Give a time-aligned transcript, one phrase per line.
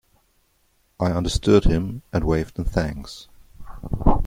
[0.99, 3.27] I understood him and waved in thanks.